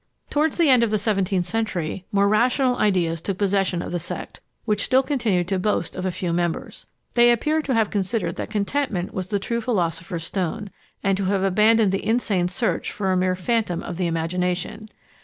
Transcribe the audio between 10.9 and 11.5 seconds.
and to have